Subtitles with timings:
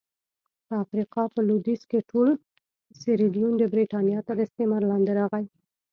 [0.67, 2.29] په افریقا په لوېدیځ کې ټول
[2.99, 5.45] سیریلیون د برېټانیا تر استعمار لاندې راغی.